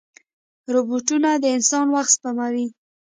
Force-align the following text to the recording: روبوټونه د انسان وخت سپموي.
روبوټونه 0.73 1.29
د 1.43 1.45
انسان 1.55 1.85
وخت 1.95 2.11
سپموي. 2.15 2.67